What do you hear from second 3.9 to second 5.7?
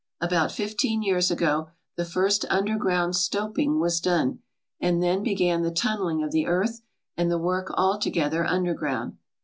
done, and then began the